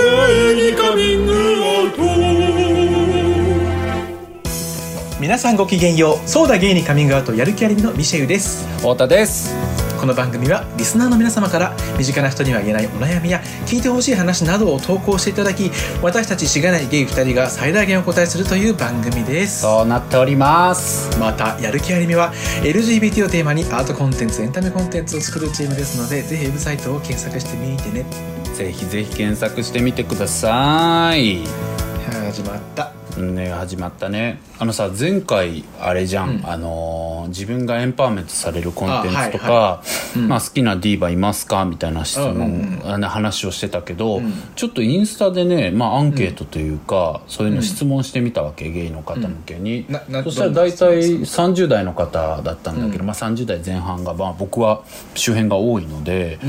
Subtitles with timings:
[0.00, 2.00] 系にカミングアウト
[5.20, 6.28] 皆さんごきげんよう。
[6.28, 8.66] そうだゲイにカミングアウトやる気ありみのミシェウです。
[8.78, 9.54] 太田です。
[10.00, 15.70] この番組はリスナーの皆様から身近な人には言えないお悩みや聞いてほしい話などを投稿していただき
[16.02, 19.60] 私たちしがないゲイ2人が最大限お答えするという番組です。
[19.60, 21.18] そうなっております。
[21.18, 22.32] またやる気ありみは
[22.62, 31.46] LGBT をテーマにアートコンテンツエンタメコンテンツを作るチームですのでぜひウェブサイトを検索してみてねぜひぜひ検索してみてください。
[32.26, 32.99] 始まった。
[33.18, 34.40] ね始まったね。
[34.58, 36.46] あのさ前回あれじゃん、うん。
[36.46, 39.82] あのー自分がエンパワーメントされるコンテンツとか、
[40.16, 41.64] まあ、好きなディーバいますか？
[41.64, 44.32] みたいな質問、うん話をしてたけど、うん。
[44.56, 49.86] ちょっとインスタでね、まあ、アンケートというか、そういうの質問してみたわけ、ゲイの方向けに、
[50.24, 53.06] そしたら大体30代の方だったんだけど、うん。
[53.06, 54.82] まあ、30代前半が、まあ、僕は
[55.14, 56.46] 周辺が多いので多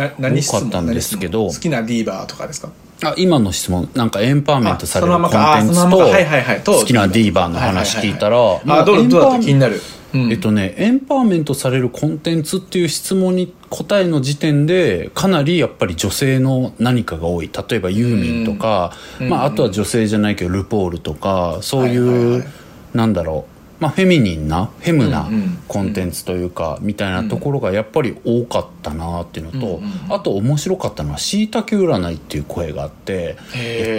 [0.60, 2.70] かったんですけど好きなディーバーとかですか？
[3.04, 3.90] あ今の質問。
[3.96, 6.12] なんかエンパワーメントされるコンテンツあそのままと
[6.60, 9.40] 好きなディーバーの話聞いたらはいはいああどうどうだった？
[9.40, 9.82] 気になる、
[10.14, 10.32] うん。
[10.32, 17.50] えっとねエンパワーメントされるコンテンツっていう質問に答えの時点でかなりやっぱり女性の何かが多い。
[17.70, 19.30] 例えばユーミンとか、うん。
[19.30, 22.48] まあ、あとは女性じゃないけどルポールとかそういう、はいはいはい。
[22.94, 23.51] なんだろう
[23.82, 25.28] まあ、フェミニンなフェムな
[25.68, 29.82] コンテンツというか、みたいなところがやっぱり多かったなっていうのと、
[30.14, 33.38] あと面白かったのは「しいたけ占い」っていう声があって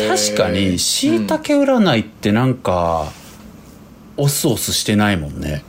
[0.08, 3.10] 確かにしいたけ占いってなんか、
[4.16, 5.64] オスオスしてないもんね。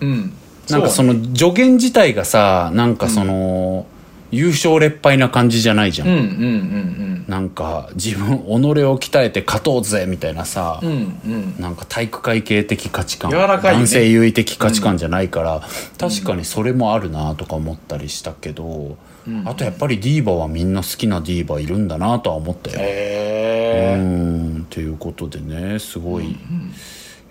[0.00, 0.32] うん。
[0.70, 3.84] なんかその助言自体がさなんかその、
[4.30, 10.96] 優勝劣敗な感じじゃないじゃん、うんうんうんなんか自分己を鍛えて勝とうぜみたいなさ、うんうん。
[10.96, 13.30] うんなんか体育会系的価値観。
[13.30, 13.84] 柔らかいよね。
[13.84, 15.62] 男性優位的価値観じゃないから、
[15.96, 18.96] 確かにそれもあるなとか思ったりしたけど、
[19.28, 19.48] うん。
[19.48, 24.66] あとやっぱりディーバはみんな好きなディーバいるんだなとは思ったよ、へん。
[24.68, 26.36] ということでねすごい、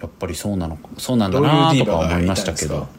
[0.02, 1.44] やっぱりそうなのそうなんだど。
[1.44, 2.74] ういうなディーバがとか思いまいたんですか？
[2.74, 2.90] したけ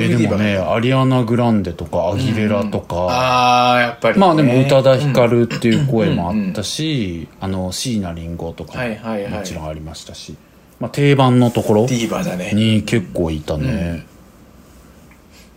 [0.00, 4.20] どどういうえでもねアリアナ・グランデとかアギレラとか、ああやっぱりね。
[4.20, 10.36] まあでも宇多田ヒカルっていう声もあったし、あの椎名林檎とかももちろんありましたし、
[10.78, 12.52] まあ、定番のところディーバだね。
[12.52, 14.06] に結構いたね、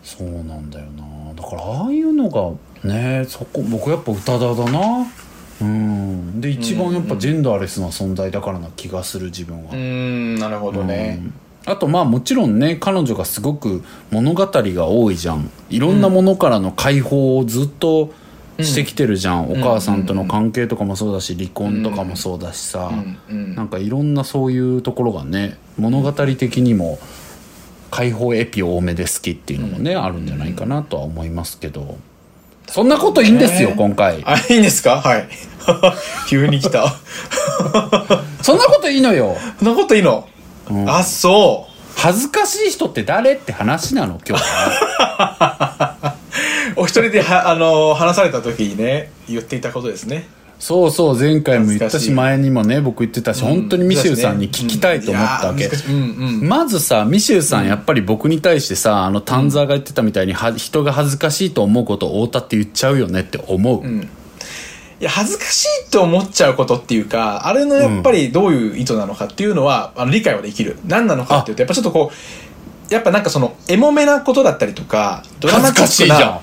[0.04, 1.34] そうなんだよな。
[1.36, 5.08] だからああいうのがねそこ僕やっぱ宇多田だな。
[5.62, 6.42] うん。
[6.42, 11.22] で一番やっぱジェンダーレスな存在だからな気がする自分は、うーんなるほどね
[11.70, 15.52] あとまあもちろんね彼女がすごく物語が多いじゃん。
[15.70, 18.12] いろんなものからの解放をずっと
[18.60, 23.18] してきてるじゃん、お母さんとの関係とかもそうだし離婚とかもそうだしさ、うん。
[23.30, 23.56] うん。
[23.56, 27.00] なんかいろんなそういうところがね物語的にも
[27.92, 31.98] 解放エピ多めで好きっていうのもね、あるんじゃないかなとは思いますけど。
[32.68, 33.76] そんなこといいんですよ、ね。
[33.78, 34.24] 今回。
[34.26, 35.02] あいいんですか？
[35.02, 35.28] はい。
[36.30, 36.94] 急に来た。
[38.44, 39.38] そんなこといいのよ。
[39.58, 40.28] そんなこといいの、
[40.74, 40.90] ん。
[40.90, 41.72] あそう。
[41.96, 44.20] 恥ずかしい人って誰って話なの？
[44.28, 46.16] 今日は。
[46.78, 50.28] お一人ではあの話された時にね言っていたことですね。
[50.60, 55.94] そうそう前回も言った恥ずかし前にもね僕言ってたし、本当にミシェルさんに聞きたいと思ったわけ、うんいやー難しい。
[55.94, 56.50] うんうん。
[56.50, 64.10] まずさミシェルさんやっぱり僕に対してさあの丹沢が言ってたみたいには人が恥ずかしいと思うことを太田って言っちゃうよねって思う、ん
[65.00, 70.78] いや恥ずかしいと思っちゃうことっていうかあれのやっぱりどういう意図なのかっていうのは、あの理解はできる。
[70.86, 72.12] 何なのかっていうとやっぱちょっとこ
[72.90, 76.40] うやっぱなんかそのエモめなことだったりとか ドラマチックな恥ずかしいじゃん。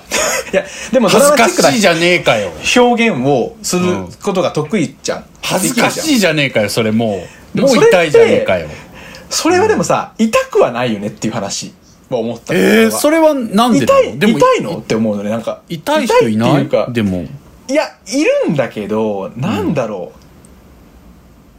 [0.53, 2.51] いやでもド恥ずかラマチックなしいじゃねえかよ。
[2.75, 7.61] 表現をすることが得意じゃん、恥ずかしいじゃねえかよそれもう。
[7.61, 8.67] もう痛いじゃねえかよ。
[9.29, 11.73] それはでもさ痛くはないよねっていう話
[12.09, 12.53] は思った。
[12.53, 14.77] えー、それれはなんで痛ない痛いの？
[14.77, 15.29] って思うのね。
[15.29, 16.65] なんか痛い人いない？
[16.65, 17.25] 痛っていうかでも
[17.69, 20.13] いやいるんだけどなんだろ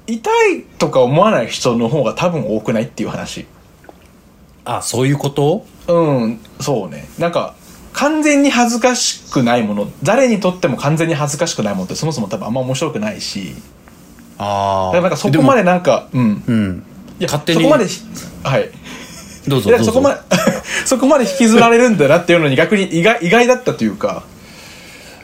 [0.08, 3.46] う、痛いとか思わない人の方が多分多くないっていう話。
[4.64, 5.66] あそういうこと？
[5.86, 7.08] うんそうね。
[7.18, 7.54] なんか
[7.92, 13.54] 完全に恥ずかしくないもの誰にとっても完全に恥ずかしくないものってそもそも多分あんま面白くないし。
[14.38, 16.42] ああだからなんかそこまでなんかうん。
[16.46, 16.82] うん。
[17.18, 17.62] いや勝手に。
[17.62, 18.00] そこまでひ
[18.42, 18.70] はい。
[19.48, 19.84] どうぞどうぞ。
[19.84, 20.20] いやそこまで
[20.86, 24.22] そこまで引きずられるんだなっていうのに逆に意外意外だったというか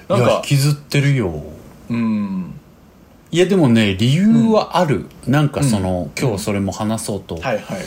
[0.09, 1.43] なんか引きずってるよ。
[1.91, 2.55] うん。
[3.31, 7.81] いやでもね理由はある、なんかその、今日それも話そうとはいはい。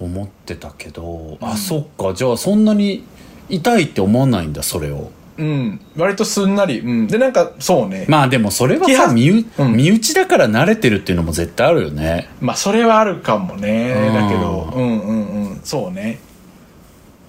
[0.00, 2.14] 思ってたけど、あそっか。
[2.14, 3.04] じゃあそんなに
[3.48, 5.10] 痛いって思わないんだそれを。
[5.38, 5.80] うん。
[5.96, 6.80] 割とすんなり。
[6.80, 7.06] うん。
[7.06, 8.06] でなんかそうね。
[8.08, 9.72] まあでもそれはさ身内,、うん。
[9.72, 12.28] 身内だから慣れてるっていうのも絶対あるよね。
[12.40, 13.94] まあそれはあるかもね。
[14.08, 14.14] うん。
[14.14, 14.72] だけど。
[14.74, 15.60] うんうんうん。
[15.62, 16.18] そうね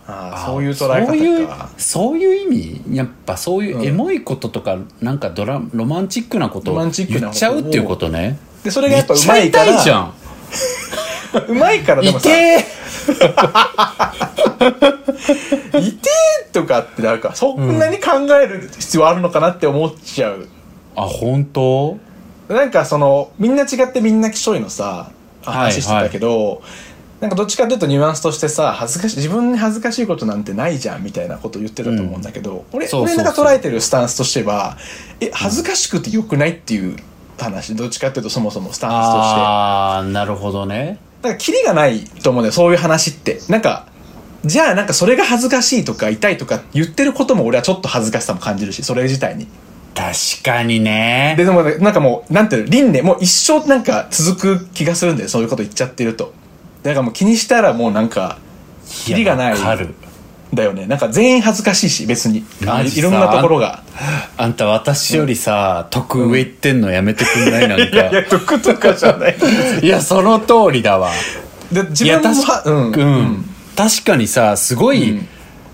[0.05, 2.81] ああそういう捉えそういうそういう意味？
[2.91, 6.75] やっぱそういうエモいこととか、なんかドラロマンチックなことを。
[6.79, 6.91] 言っ
[7.33, 8.38] ちゃうっていうことね。
[8.63, 10.13] でそれがやっぱうまいからじゃん。
[11.47, 12.01] うまいから。
[12.03, 12.29] でもさ。
[12.29, 12.59] 痛え
[15.79, 18.11] 「いてー」 とかってなんかそんなに考
[18.41, 20.47] える必要あるのかなって思っちゃう、
[20.95, 21.97] あ本当？
[22.47, 25.09] なんかそのみんな違ってみんなきしょいのさ
[25.44, 26.61] 話してたけど、
[27.23, 33.25] なんかどっちかというとニュアンスとしてさ恥ずかしい自分に恥ずかしいことなんてないじゃんみたいなこと言ってたと思うんだけど、俺そうそうそう。
[33.25, 34.77] 俺が捉えてるスタンスとしては
[35.21, 36.97] え恥ずかしくてよくないっていう
[37.39, 39.39] 話どっちかっていうとそもそもスタンスとして。
[39.39, 40.99] ああなるほどね。
[41.21, 43.39] だからキリがないと思うんだよそういう話って。
[43.47, 43.87] なんか
[44.43, 49.47] じゃあなんかそれが恥ずかしいとか痛いとか言ってることも俺はちょっと恥ずかしさも感じるしそれ自体に。
[49.95, 51.35] 確かにね。
[51.37, 56.33] ででもねなんかもうなんていうの輪廻もう一生なんか続く気がするんだよそういうこと言っちゃってると
[56.83, 58.38] だからもう気にしたらもうなんか
[58.88, 59.95] キリがないやわかる。
[60.53, 60.85] だよね。
[60.85, 62.45] なんか全員恥ずかしいし別に。
[62.63, 63.83] マジさいろんなところが。
[64.38, 67.68] あんた私よりさ、得上行ってんのやめてくんない？
[67.68, 67.83] なんか。
[67.89, 69.38] いやいや得とかじゃない。
[69.81, 71.09] いやその通りだわ。
[71.71, 73.45] で自いや確分もはうん、うん。
[73.75, 75.27] 確かにさすごい、うん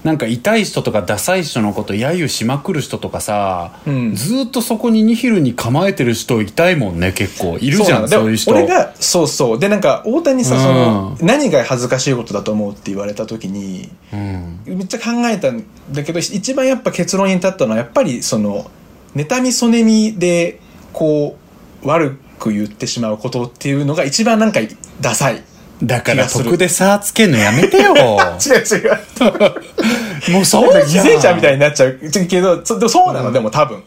[0.03, 4.15] なんか痛い人とかダサい人のこと揶揄しまくる人とかさ、うん。
[4.15, 7.57] ずーっとそこにニヒルに構えてる人いたいもんね結構。
[7.57, 8.51] いるじゃんそういう人。
[8.51, 9.59] 俺がそうそう。
[9.59, 14.61] でなんか大谷さ、うんその何が恥ずかしいことだと思うって言われた時にうん。
[14.65, 18.69] めっちゃ考えたんだけど一番やっぱ結論に至ったのはやっぱりその
[19.15, 20.59] 妬みそねみで
[20.93, 21.37] こ
[21.83, 24.59] う悪く言ってしまうことっていうのが一番なんか
[25.01, 25.43] ダサい
[25.83, 27.93] だから得で差つけんのやめてよ。
[27.95, 30.31] 違う違う。
[30.33, 31.07] もうそうじゃん。
[31.07, 31.99] 牲者みたいになっちゃう。
[32.29, 33.81] けどそうなの、でも多分。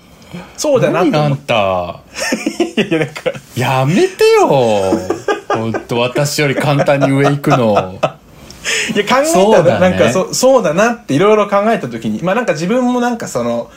[0.57, 1.55] そうだなって何あん思った？
[2.77, 3.31] た いやなんか。
[3.55, 4.47] やめてよ。
[4.49, 7.99] ほんと私より簡単に上行くの。
[8.95, 13.69] いや考えたら、なんかそそうだなっていろいろ考えた時にまあなんか自分もなんかその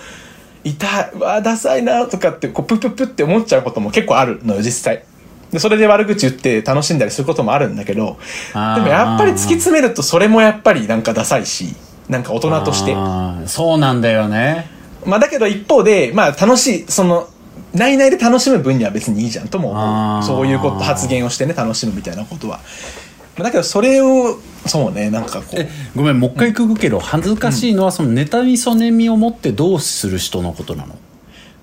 [0.63, 5.03] 痛いうわダサいなとかってこうプップップって思っちゃうことも結構あるのよ実際
[5.55, 8.17] でそれで悪口言って楽しんだりすることもあるんだけど
[8.53, 11.73] でもやっぱり突き詰めるとそれもやっぱりなんかダサいし
[12.09, 12.93] なんか大人として。
[13.47, 14.69] そうなんだよね。
[15.05, 17.29] まあだけど一方でまあ楽しいその
[17.73, 20.23] 内々で楽しむ分には別にいいじゃんとも思う。
[20.23, 22.59] そういうこと発言をしてね楽しむみたいなことは。
[23.37, 25.55] まあだけどそれをそうねなんかこう。
[25.61, 30.95] えごめんもう一回聞くけど恥ずかしいのはその妬みそねみを持ってどうする人のことなの？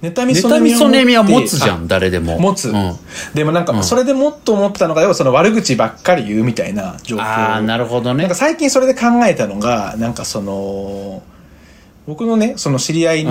[0.02, 2.38] 妬みそねみは持つじゃあん誰でも。
[2.40, 2.96] 持つ、うん。
[3.34, 3.84] でもなんかん。
[3.84, 7.22] それでもっと思ったのが要はその悪口ばっかり言うみたいな状況。
[7.22, 8.24] ああなるほどね。
[8.24, 11.22] なんか最近それで考えたのがなんかその
[12.06, 13.30] 僕のねその知り合いに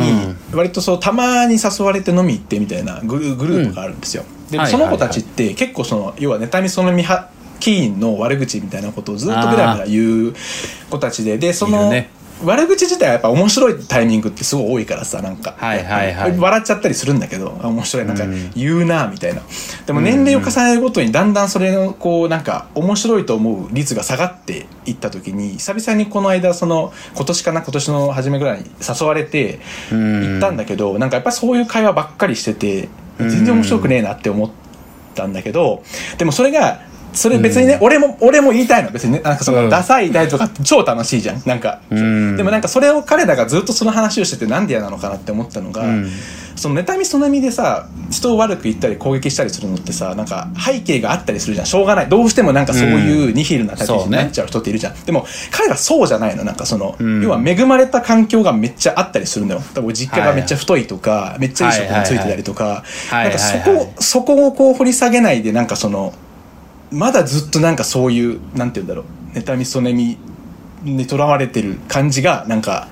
[0.53, 7.29] 割とそうたまに誘われて飲み行ってみたいなグルグループがあるんですよ、ではいその子たちって結構その要は妬みそのみ派
[7.59, 10.33] 起因の悪口みたいなことをずっとベラベラ言う
[10.89, 12.09] 子たちででその、ね
[12.43, 16.37] 悪口自体はやっぱ面白いタイミングってすごい多いからさなんか、はいはいはい。
[16.37, 18.05] 笑っちゃったりするんだけどあ面白い。
[18.05, 18.51] なんかうん。
[18.55, 19.41] 言うなみたいな。
[19.85, 29.59] でも年齢を重ねるごとにだんだんそれのこうなんか面白いと思う率が下がっていった時に久々にこの間その今年かな今年の初めぐらいに誘われて
[29.91, 30.21] うん。
[30.21, 32.89] 行ったんだけどなんかやっぱりそういう会話ばっかりしてて
[33.19, 34.49] 全然面白くねえなって思っ
[35.13, 35.83] たんだけど
[36.17, 36.81] でもそれが
[37.13, 39.69] それ別にね、俺も俺も言いたいの別にねなんかその、うん。
[39.69, 41.41] ダサい痛いとかって超楽しいじゃん。
[41.45, 42.37] なんか、うん。
[42.37, 46.09] でもなんかそれを彼らがずっとその話をしててなんで嫌なのかなって思ったのが、うん。
[46.55, 51.65] その妬みそなみでさ人を悪く言ったり攻撃したりするのってさなんか背景があったりするじゃん。
[51.65, 52.09] しょうがない。
[52.09, 56.43] どうしてもなんかそういうニヒルな立ち位置になっちゃう人っているじゃん、でも彼らそうじゃないの。
[56.43, 57.23] なんかその、うん。
[57.23, 59.61] 要は恵まれた環境がめっちゃあったりするのよ。
[59.73, 62.83] 多分実家がめっちゃ太いとか、めっちゃいい職についてたりとか、はいはい
[63.15, 66.13] はいなんかそこ、はいはいはいそこをこう掘り下げないでなんかその
[66.91, 69.37] まだずっとなんかそういうなんて言うんだろう。
[69.37, 70.17] 妬みそねみ
[70.83, 72.87] にとらわれてる感じがなんか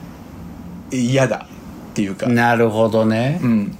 [0.91, 1.47] 嫌だ
[1.91, 3.39] っていうか、なるほどね。
[3.43, 3.77] うん。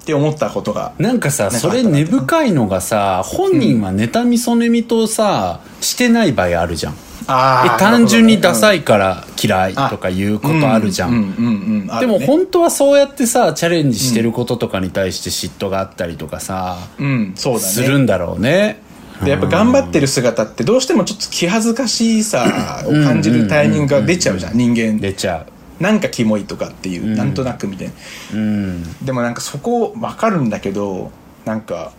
[0.00, 6.94] って思ったことがなんかさそれ根深いのがさ本人は妬みそねみとさしてない場合あるじゃん。
[7.26, 17.66] あえ単純にダサいいから嫌いとかいうことあるじゃん、でも本当はそうやってさチャレンジしてることとかに対して嫉妬があったりとかさ、うんそうだね。
[17.66, 18.82] するんだろうね
[19.24, 24.98] でやっぱ頑張ってる姿ってどうしてもちょっと気恥ずかしさを感じるタイミングが出ちゃうじゃん人間。
[24.98, 25.46] 出ちゃ
[25.78, 27.14] なんかキモいとかっていう、ん。
[27.14, 27.94] なんとなくみたいな。
[28.34, 29.04] ううん。
[29.04, 31.10] でもなんかそこ分かるんだけど
[31.44, 31.92] なんか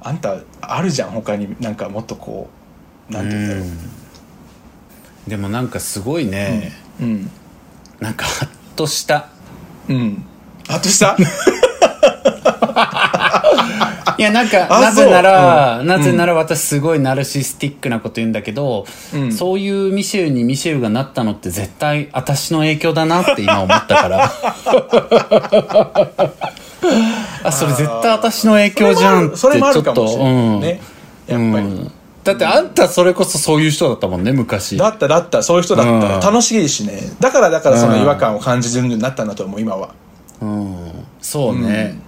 [0.00, 1.56] あんたあるじゃん他に。
[1.60, 2.48] なんかもっとこ
[3.10, 5.30] うなんて言うんだろう。
[5.30, 7.30] でもなんかすごいね、うん。
[8.00, 9.28] なんかハッとした。
[9.88, 10.24] うん。
[10.68, 11.16] あとさ
[14.18, 19.32] いやなんかあなぜなら、そうなぜなら私すごいナルシスティックなこと言うんだけど、うん。
[19.32, 24.32] そういうミシェルにミシェルがなったのって絶対私の影響だなって今思ったから。
[27.44, 30.34] あそれ絶対私の影響じゃんってちそれもあるかょっともしれない。
[30.60, 30.80] ね、
[31.26, 31.92] やっぱり、うん。
[32.24, 34.76] だってあんたそれこそそういう人だったもんね昔。
[34.76, 35.42] だっただった。
[35.42, 36.20] そういう人だった、うん。
[36.20, 37.00] 楽しいしね。
[37.20, 38.02] だからだからそのうん。
[38.02, 39.90] 違和感を感じるようになったんだと思う今は。
[40.40, 40.92] うん。
[41.20, 41.98] そうね、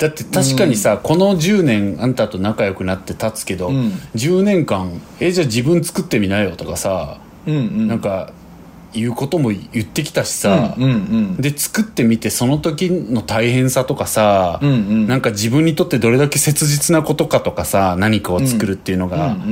[0.00, 3.90] だって確かにさ、この10年あんたと仲良くなって経つけど、うん。
[4.14, 7.86] 10年間えじゃあ自分作ってみなよとかさ、うんうん。
[7.86, 8.32] なんか
[8.94, 15.06] 言うことも言ってきたしさ、うんうんで作ってみてその時の大変さとかさ、うんうん。
[15.06, 19.42] なんか自分にとってどれだけ切実なことかとかさ何かを作るっていうのが、うんうんう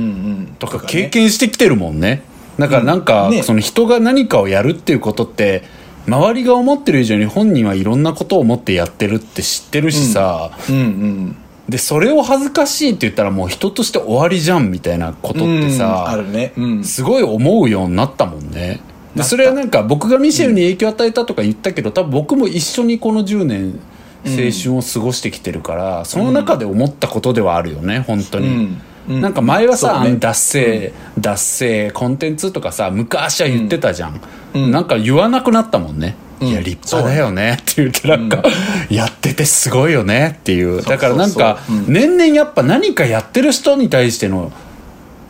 [0.41, 2.23] んとか経験してきてるもんね。
[2.57, 3.31] だからなんか、うん。
[3.35, 3.43] ね。
[3.43, 5.63] その人が何かをやるっていうことって
[6.09, 11.35] 周りが思ってる以上に本人はいろんなことを思ってやってるって知ってるしさ、うんうん
[11.69, 16.51] でそれを恥ずかしいって言ったらもう人として終わりじゃんみたいなことってさ、うんあるね。
[16.57, 16.83] うん。
[16.83, 18.81] すごい思うようになったもんね。
[19.15, 23.79] でそれはなんか僕がミシェルに影響を与えたとか言ったけど多分僕も一緒にこの10年
[24.25, 30.17] 青春を過ごしてきてるから、その中で思ったことではあるよね本当に、うんうんなんか前はさ、ね。
[30.17, 34.21] 脱製、脱製コンテンツとかさ昔は言ってたじゃん、
[34.53, 34.71] うん。
[34.71, 36.47] なんか言わなくなったもんね、うん。
[36.49, 37.57] いや立派だよね。
[37.59, 38.43] って言ってなんか、
[38.89, 40.81] やっててすごいよねっていう。
[40.81, 44.51] だからなんか年々やっぱ何かやってる人に対しての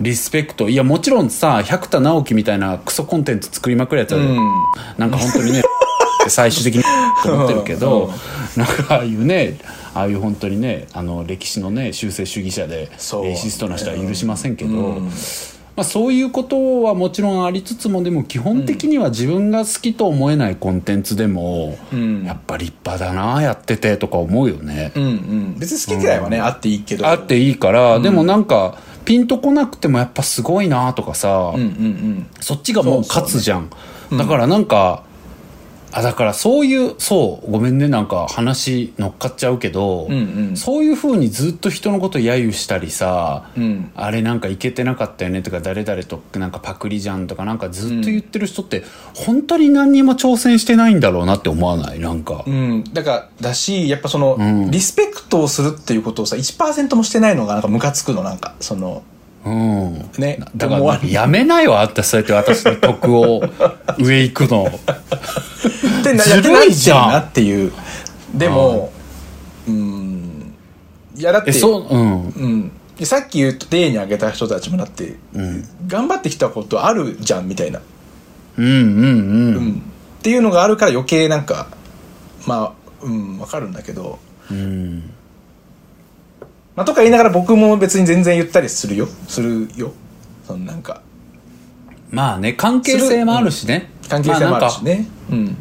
[0.01, 0.69] リスペクト。
[0.69, 4.37] いやもちろんさ百田直樹みたいなクソコンテンツ作りまくるやつは、うん。
[4.97, 5.61] なんか本当にね
[6.27, 6.83] 最終的に
[7.23, 8.11] と思ってるけど、
[8.57, 8.63] うん。
[8.63, 9.57] なんかああいうね
[9.99, 12.89] ああいう本当にねあの歴史のね修正主義者で
[13.23, 15.09] レイシストな人は許しませんけど、うん。
[15.75, 22.23] まあ、そういうことはもちろんありつつもでも基本的には自分が好きと思えないコンテンツでも、うん。
[22.25, 24.91] やっぱ立派だなやっててとか思うよね。
[24.95, 25.55] うんうん。
[25.57, 27.07] 別に好き嫌いはねあっていいけど。
[27.07, 31.61] あっていいから、でもなんかピンとこなくてもやっぱすごいなとかさ、うん。
[31.61, 33.69] うんうんそっちがもう勝つじゃん
[34.17, 35.03] だからなんか、
[35.91, 40.57] あだからそういうそうごめんねなんか話乗っかっちゃうけど、うんうん。
[40.57, 43.91] そういうふうにずっと人のこと揶揄したりさ、うん。
[43.95, 48.83] あれなんかいけてなかったよねとか誰々となんかパクリじゃんとかなんかずっと言ってる人って
[49.15, 54.71] 本当に何にも挑戦してないんだろうなって思わないなんか、うん、だからだしやっぱその、ん。
[54.71, 59.03] リスペクトをするっていうことをさ1%もしてないのがなんかムカつくのなんかその
[59.45, 63.41] うん、ねだからやめなよあんたそうやって私の曲を
[63.97, 64.67] 上行くの
[65.99, 67.71] ってなやってないじゃんなっていう。
[68.33, 68.91] でも
[69.67, 70.53] うん。
[71.15, 72.29] いやだってううん。
[72.29, 72.71] うん。
[72.97, 75.15] でさっき言うと例に挙げた人たちもだって、
[75.87, 77.81] 頑張ってきたことあるじゃんみたいな、
[78.57, 79.55] うんうんうん。
[79.55, 79.83] うん。
[80.19, 81.67] っていうのがあるから余計なんか
[82.45, 84.19] まあうんわかるんだけど、
[84.51, 85.11] うん。
[86.75, 89.07] まあ、とか言いながら僕も別に全然言ったりするよ。
[89.27, 89.93] するよ。
[90.45, 91.01] そのなんか。
[92.11, 93.91] まあね関係性もあるしね。
[94.09, 94.95] 関係性もあるしまあ
[95.31, 95.57] うん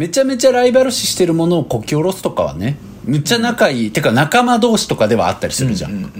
[0.00, 6.16] めちゃめちゃライバル視してるものをこき下ろすとかはねめっちゃ仲いい、てか仲間同士とかではあったりするじゃん、うんうんうんう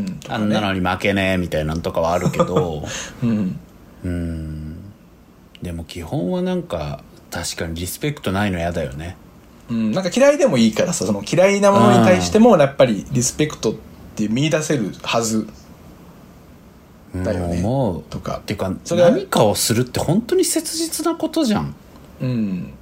[0.00, 2.84] んあんなのに負けねえみたいなのとかはあるけど。
[4.04, 4.76] うん。
[5.62, 9.16] でも基本はなんか確かにリスペクトないの嫌だよね。
[9.70, 13.74] うん、なんか嫌いでもいいからさその嫌いなものに対してもやっぱりリスペクトっ
[14.14, 15.48] て見出せるはず。
[17.14, 18.02] だよね思う。
[18.10, 18.42] とか。
[18.44, 21.74] てかそれは何かをするって本当に切実なことじゃん。
[22.20, 22.74] うん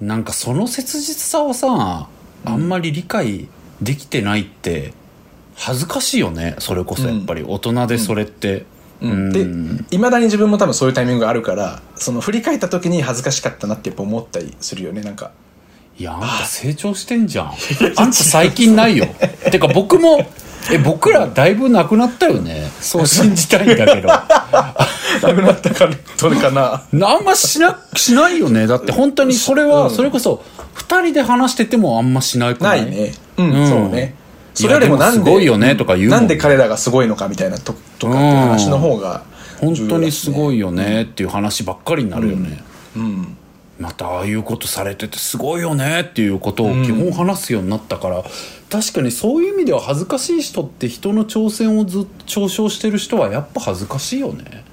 [0.00, 2.08] なんかその切実さをさ
[2.44, 3.48] あんまり理解
[3.82, 4.92] できてないって
[5.56, 7.44] 恥ずかしいよねそれこそやっぱり。
[7.46, 8.64] 大人でそれって。
[9.00, 9.46] うん、で
[9.94, 15.30] いまだに自分も多分そういうタイミングがあるからその振り返った時に恥ずかしかったなってやっぱ思ったりするよねなんか。
[15.96, 17.52] いやあんた成長してんじゃん。
[17.96, 19.06] あんた最近ないよ。
[19.50, 20.26] てか僕も
[20.72, 22.70] え僕らだいぶなくなったよね。
[22.80, 24.08] そう信じたいんだけど。
[24.08, 26.82] なくなったからどれかな。
[27.06, 28.66] あんましなしないよね。
[28.66, 29.90] だって本当にそれは、うん。
[29.90, 30.42] それこそ
[30.76, 33.14] 2人で話しててもあんましないくなないいね。
[33.36, 33.68] うん、うん。
[33.68, 34.14] そうね。
[34.54, 39.22] それよりもすごいよねとか言うなんで彼らがすごいのかみたいなととかっていう話の方が
[39.60, 42.62] 本当にすごいいよねっていう話ばっかりになるよね、
[42.96, 43.37] うん
[43.78, 48.24] またああいうことされててすごいよねっていうことを基本話すようになったから、
[48.70, 54.64] 確かにそういう意味では恥ずかしい人って人の挑戦をずっと嘲笑してる人はやっぱ恥ずかしいよね。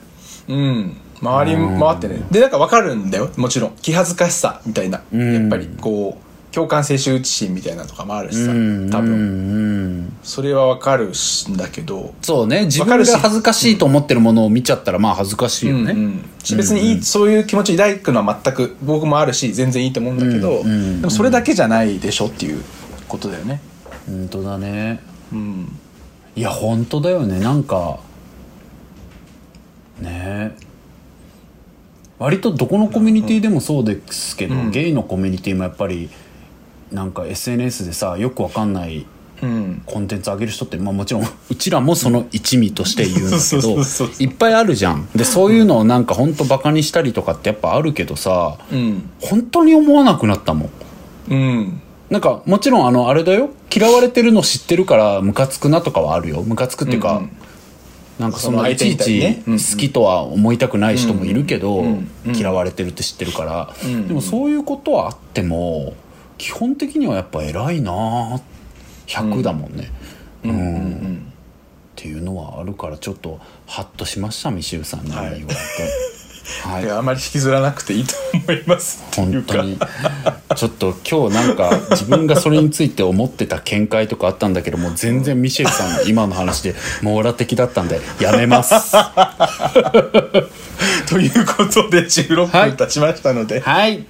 [0.48, 0.98] うん。
[1.24, 2.24] 回り回ってね。
[2.32, 3.30] でなんか分かるんだよ。
[3.38, 3.76] もちろん。
[3.82, 5.34] 気恥ずかしさみたいな、ん。
[5.34, 8.52] やっぱりこう共感性周知心みたいなのとかもあるしさ。
[8.52, 8.90] 多うん。
[8.90, 9.85] 分うん
[10.26, 12.16] それは分かるしんだけど。
[12.24, 12.66] そうね。
[12.66, 16.30] 自分が恥ずかしいと思ってるものを見ちゃったらまあ恥ずかしいよね、うんうん。
[16.44, 22.64] し別にいい、そういう気持ち抱くのは全く僕もあるし全然いいと思うんだけど、うんうんでもそれだけじゃないでしょっていう
[23.08, 23.62] ことだよね。
[24.08, 25.00] 本当だね。
[25.32, 25.80] うん。
[26.36, 27.40] いや本当だよね。
[27.40, 28.00] なんか
[30.02, 30.56] ね。
[30.60, 30.66] え
[32.18, 34.72] 割とどこのコミュニティでもそうですけど、うん。
[34.72, 36.10] ゲイのコミュニティもやっぱり
[36.92, 39.06] なんか SNS でさよくわかんない
[39.42, 39.82] うん。
[39.86, 43.32] コンテンツ上げる人って、まあ、もちろん うちらもその一味として言うん。
[43.32, 43.78] だけど
[44.20, 45.08] いっぱいあるじゃん。
[45.16, 49.10] でそういうのをなんか本当バカにしたりとかってやっぱあるけどさうん。
[49.22, 50.70] 本当に思わなくなったもん。
[51.30, 51.82] うん。
[52.10, 53.50] なんかもちろんあのあれだよ。
[53.76, 56.44] 嫌われてるの知ってるからムカつくなとかはあるよ。
[56.44, 57.18] ムカつくっていうか、うん。
[57.18, 57.32] うん
[58.20, 61.84] なんかそのいちいち好きとは思いたくない人もいるけど、
[62.34, 64.08] 嫌われてるって知ってるから、うん。
[64.08, 65.96] でもそういうことはあっても
[66.38, 68.42] 基本的にはやっぱ偉いなあ
[69.08, 69.92] 100だもんね、
[70.44, 70.52] うん。
[70.52, 70.58] うん。
[70.58, 71.32] うん
[71.96, 75.54] っていうのはあるからちょっとハッとしましたミシューさんに言われて、はい
[76.82, 76.86] い。
[76.86, 79.80] やあまり引きずらなくていいと思います本当に。
[80.56, 88.92] ちょっと今日なんか自分がそれについて思ってた見解とかあったんだけどもう全然ミシェルさんの今の話で網羅的だったんでやめます。
[91.08, 94.06] ということで16分経ちましたので、はい。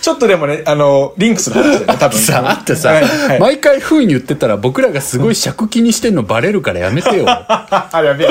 [0.00, 2.18] ちょっとでもねあのリンクする話だよね多分。
[2.20, 3.40] さああんたさ、はいはい。
[3.40, 7.24] 毎回風に言ってたら僕らがすごい尺気にしてんのバレるからやめてよ。
[7.28, 8.28] あやべえ。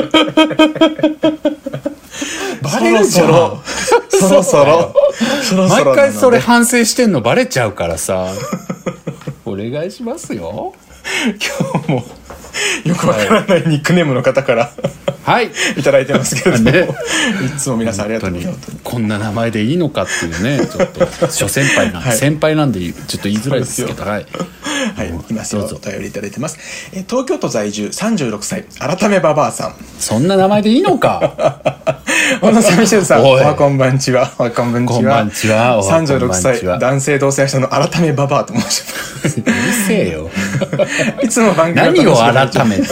[2.62, 3.28] バレるじゃん。
[3.28, 3.62] そ ろ。
[4.10, 4.94] そろそろ。
[5.44, 5.86] そろそろ。
[5.86, 8.28] 毎回それ反省してんのバレちゃうからさ。
[9.46, 10.74] お願いしますよ。
[11.16, 12.06] 今日も
[12.86, 14.72] よくわからないニックネームの方から
[15.24, 15.52] はい。
[15.78, 16.88] いただいてますけれども、ね。
[17.46, 18.32] いつも皆さんありがとう。
[18.32, 21.32] ございますこんな名前でいいのかっていうねちょっと。
[21.32, 22.18] 諸先輩なんで、はい。
[22.18, 24.04] 先輩なんでちょっと言いづらいですけど。
[24.04, 24.26] はい。
[24.96, 25.62] はい、いきますよ。
[25.62, 25.80] どうぞ。
[25.82, 26.58] お便りいただいてます。
[26.94, 29.76] えー東京都在住36歳、改めババアさん。
[30.00, 31.62] そんな名前でいいのか。
[32.42, 34.32] 小野さん、ミシェルさん、おはこんばんちは。
[34.38, 34.96] おはこんばんちは。
[34.96, 35.78] こんばんちは。
[35.78, 36.20] おはこんばんちは。
[36.20, 39.04] 36歳、男性同性愛者の改めババアと申します。
[39.40, 39.54] うる
[39.88, 40.30] せえよ。
[41.22, 42.84] いつも番組何を楽しみに改めて。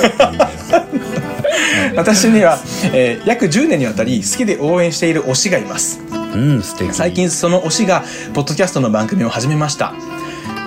[1.95, 2.59] 私には、
[2.93, 5.99] えー約10年にわたり好きで応援している推しがいます。
[6.11, 6.93] うん素敵。
[6.93, 8.03] 最近その推しが
[8.33, 9.93] ポッドキャストの番組を始めました。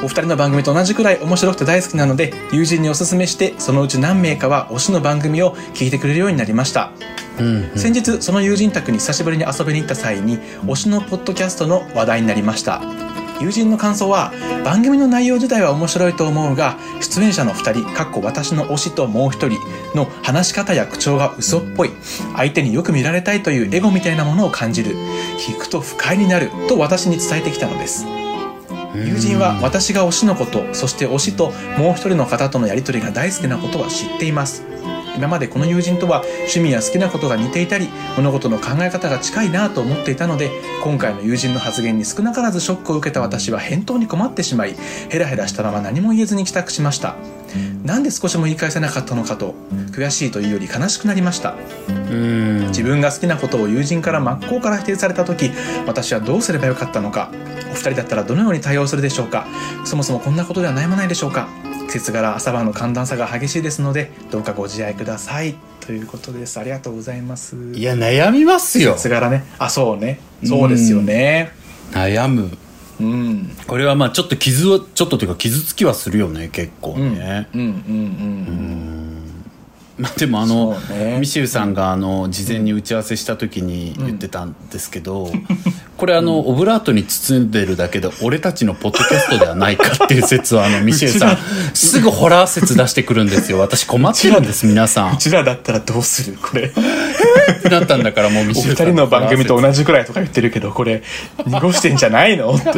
[0.03, 6.91] お二人の番組と同じくらい面白くて大好きなので友人におすすめしてそのうち何名かは推しの番組を聞いてくれるようになりました。
[7.41, 7.71] うん。
[7.77, 12.83] 先日その友人宅に久しぶりに遊びに行った際に推しのポッドキャストの話題になりました
[13.41, 14.33] 友人の感想は
[14.65, 21.91] 番組の内容自体は面白いと思うが出演者の2人かっこ私の推しともう1人の話し方や口調が嘘っぽい。
[22.37, 24.97] 相手によく見られたいというエゴみたいなものを感じる。
[25.39, 28.07] 聞くと不快になると私に伝えてきたのです。
[28.95, 34.63] 友人は私が推しのことそして推しともう一人の方とのやり取りが大好きなことは知っています
[35.17, 40.51] 今までこの友人とは趣味や好きなことが似ていたり物事の考え方が近いなと思っていたので
[40.83, 44.75] 今回の友人の発言に少なからずショックを受けた私は返答に困ってしまい
[45.09, 47.17] ヘラヘラしたまま何も言えずに帰宅しました。
[47.85, 49.55] なんで少しも言い返せなかったのかと
[49.93, 51.55] 悔しいというより悲しくなりました。
[51.89, 52.67] うん。
[52.69, 55.51] 自分が好きなことを友人から真っ向から否定された時
[55.87, 57.31] 私はどうすればよかったのか。
[57.71, 59.47] お二人だったらどのように対応するでしょうか。
[59.85, 61.49] そもそもこんなことでは悩まないでしょうか
[61.95, 65.55] 季節柄朝晩の寒暖差が激しいですのでどうかご自愛ください。
[65.79, 66.59] ということです。
[66.59, 67.55] ありがとうございます。
[67.73, 68.95] いや悩みますよ。
[68.95, 69.45] 季節柄ね。
[69.61, 70.19] あそうね。
[70.45, 71.53] そうですよね。
[71.93, 72.51] 悩む。
[72.99, 73.57] うん。
[73.69, 76.49] これはまあちょっと傷はちょっとというか傷つきはするよね。
[76.49, 77.15] 結構うん。
[77.15, 77.61] ね、うん。
[77.61, 77.69] うん。
[77.69, 79.45] うん。
[79.97, 81.19] まあでもあの、ね。
[81.21, 85.31] ミシェルさんがあの事前に打ち合わせした時に言ってたんですけど、
[85.97, 91.37] これあの、オブラートに包んでるだけで俺たちのポッドキャストではないかっていう説をあのミシェルさん
[91.75, 93.61] すぐホラー説出してくるんですよ。
[93.61, 95.15] 私困ってるんです皆さん。
[95.15, 95.45] うちら。
[95.45, 96.37] だったらどうする？
[96.37, 96.65] これ。
[96.65, 98.87] ってなったんだからもうミおシェルさん。
[98.87, 101.03] 二人の番組と同じくらいとか言ってるけどこれ
[101.47, 102.53] 濁してんじゃないの？
[102.55, 102.73] って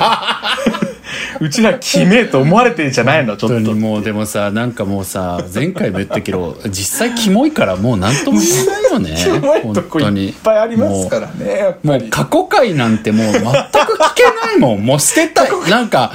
[1.40, 3.57] うちら決めと思われてんじゃないのちょっと。
[3.57, 9.16] 本当にもうでもさなんかもうさ前回も言ったけど実際キモいからもう何とも言えないよね。
[9.16, 14.85] キモいとこいっぱいありますからねもう過去回なんてもう全く聞けないもん。
[14.85, 15.71] もう捨てたい。
[15.71, 16.12] なんか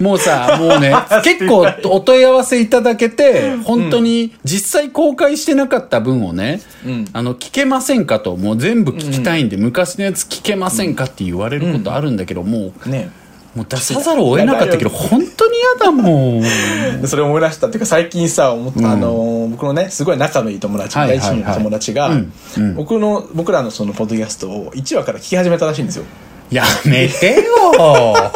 [0.00, 7.04] もうさもうね 結構お問い合わせいただけて本当に実際公開してなかった分をね、うん。
[7.12, 8.36] あの聞けませんかと。
[8.36, 13.10] もう全部聞きたいんで、昔のやつ聞けませんかって言われることあるんだけど、もうね
[13.54, 16.42] もう出さざるを得なかったけど本当に嫌だもん。
[17.06, 17.68] それを思い出した。
[17.68, 22.74] っていうか最近さ思った、あの僕のねすごい仲のいい友達、大親友の友達が、うんうん。
[22.74, 26.04] 僕の僕らのそのポッドキャストを1話から聞き始めたらしいんですよ。
[26.50, 28.16] やめてよ。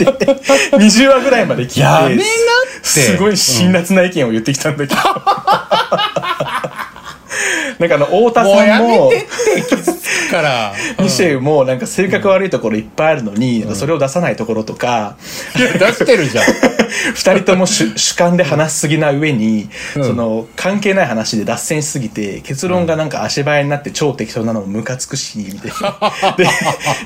[0.00, 2.24] 20話ぐらいまで聞いてやめなっ
[2.82, 2.88] て。
[2.88, 5.10] すごい辛辣な意見を言ってきたんだけど、 な
[7.86, 9.10] んかあの太田さんも
[10.30, 10.74] から。
[10.98, 13.68] ミシェルもなんか性格悪いところいっぱいあるのに、なん。
[13.70, 15.16] かそれを出さないところとか、
[15.56, 16.44] いや出してるじゃん。
[17.14, 26.34] 二人とも主 主観で話しすぎな上に、その関係ない話で脱線しすぎて結論がなんか足早になって超適当なのもムカつくしみたいな。
[26.36, 26.46] で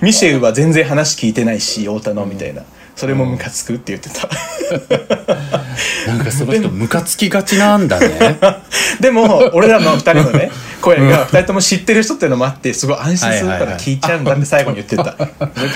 [0.01, 2.63] ミシェルは全然話聞いてないし太田のみたいな
[2.97, 4.29] それもムカつくって言ってた。
[6.07, 8.39] なんかその人ムカつきがちなんだね。
[9.01, 15.17] でも俺らの二人のね声が二人とも知ってる人っていうのもあってすごい安心するから聞いちゃうんだって最後に言ってた。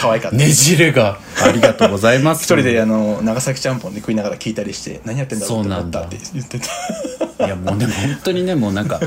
[0.01, 0.37] 可愛かった。
[0.37, 2.45] ねじれがありがとうございます。
[2.45, 7.47] 一人であの長崎ちゃんぽんで食いながら聞いたりして何やってんだろうって思ったって言ってた。
[7.47, 9.01] いやもうでも本当にねもうなんか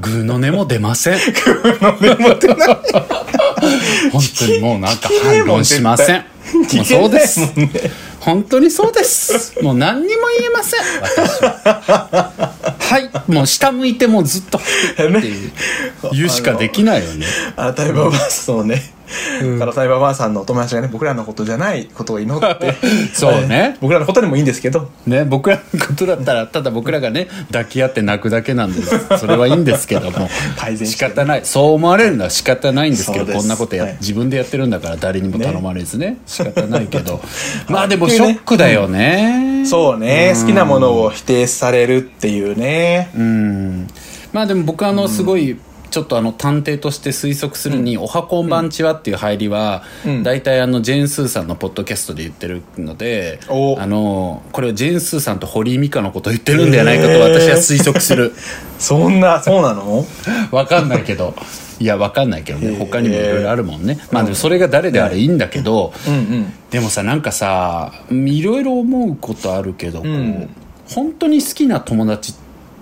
[0.00, 1.18] グーの音も出ません。
[4.12, 6.16] 本当にもうなんか反論しません。
[6.16, 6.35] もう
[6.84, 7.70] そうですもんね。
[8.26, 9.54] 本当にそうです。
[9.62, 10.80] もう何にも言えません。
[11.00, 12.32] 私は。
[12.80, 13.08] はい。
[13.30, 14.60] もう下向いてもうずっとっ
[14.96, 15.52] ていう。
[16.12, 17.24] 言うしかできないよね。
[17.56, 18.96] あたいばばあそうね
[19.58, 22.74] からたいばばあさんのお友達がね僕らのことじゃないことを祈って。
[23.14, 23.76] そうね。
[23.80, 24.90] 僕らのことでもいいんですけど。
[25.06, 29.18] ね、僕らのことだったらただ僕らがね抱き合って泣くだけなんです。
[29.18, 30.28] それはいいんですけども。
[30.28, 30.94] 仕改善ね。
[31.14, 31.40] 方ない。
[31.44, 33.96] そう思われるのは仕方ないんですけどこんなことや、はい。
[34.00, 36.18] 自分でやってるんだから誰にも頼まれずね。
[36.26, 37.20] 仕方ないけど。
[37.68, 40.34] まあでもショックだよね、そうね。
[40.40, 43.10] 好きなものを否定されるっていうね。
[43.16, 43.88] うん。
[44.32, 45.58] まあでも僕あのすごい、
[45.90, 50.22] ちょっとあの探偵として推測するに「おはこんばんちは」っていう入りは、うん。
[50.22, 53.78] 大体あのジェーン・スーさんのポッドキャストで言ってるのでお。
[53.78, 58.34] あのこれはジェーン・スーさんと堀井美香のことを言ってるんではないかと私は推測する。
[58.78, 60.04] そんなそうなの？
[60.52, 61.34] わかんないけど
[61.78, 62.76] いやわかんないけどね。
[62.78, 63.98] 他にもいろいろあるもんね。
[64.10, 66.52] まあでもそれが誰であれいいんだけど、うんうん。
[66.70, 70.48] でもさなんかさいろいろ思うことあるけど、こう
[70.88, 72.34] 本当に好きな友達っ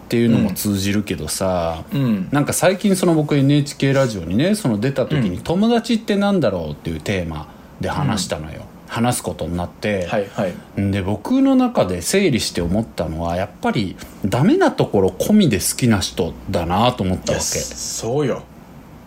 [0.09, 2.29] ていうのも通じるけどさ、うん。
[2.31, 7.49] なんか最近その僕 NHK ラジオにねその出た時に「友達ってなんだろう?」っていうテーマ
[7.81, 10.55] で話したのよ、話すことになって、はいはい。
[10.93, 17.45] で僕の中で整理して思ったのはやっぱりダメなところ込みで好きな人だなと思ったわけ。
[17.45, 18.45] そうよ